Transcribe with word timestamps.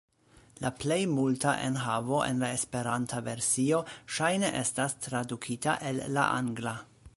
La 0.61 0.69
plej 0.83 0.95
multa 1.11 1.51
enhavo 1.65 2.21
en 2.29 2.41
la 2.45 2.49
Esperanta 2.55 3.21
versio 3.29 3.83
ŝajne 4.17 4.49
estas 4.65 4.99
tradukita 5.07 5.77
el 5.91 6.05
la 6.19 6.29
angla. 6.43 6.79